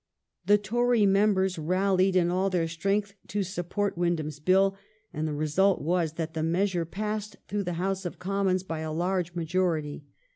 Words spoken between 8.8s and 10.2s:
large majority.